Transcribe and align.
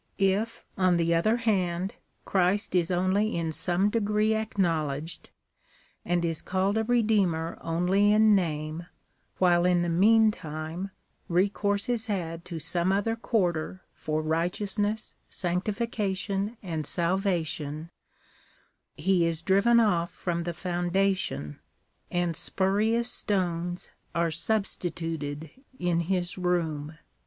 If, 0.17 0.65
on 0.79 0.97
the 0.97 1.13
other 1.13 1.37
hand, 1.37 1.93
Christ 2.25 2.73
is 2.73 2.89
only 2.89 3.35
in 3.37 3.51
some 3.51 3.91
degree 3.91 4.33
acknowledged, 4.33 5.29
and 6.03 6.25
is 6.25 6.41
called 6.41 6.75
a 6.79 6.83
Redeemer 6.83 7.55
only 7.61 8.11
in 8.11 8.33
name, 8.33 8.87
while 9.37 9.63
in 9.63 9.83
the 9.83 9.89
meantime 9.89 10.89
recourse 11.29 11.87
is 11.87 12.07
had 12.07 12.43
to 12.45 12.57
some 12.57 12.91
other 12.91 13.15
quarter 13.15 13.83
for 13.93 14.23
righteousness, 14.23 15.13
sanctification 15.29 16.57
and 16.63 16.87
salvation, 16.87 17.91
he 18.97 19.27
is 19.27 19.43
driven 19.43 19.79
off 19.79 20.09
from 20.09 20.45
the 20.45 20.53
foundation, 20.53 21.59
and 22.09 22.33
spu 22.33 22.71
rious^ 22.95 23.05
stones 23.05 23.91
are 24.15 24.31
substituted 24.31 25.51
in 25.77 25.99
his 25.99 26.39
room. 26.39 26.97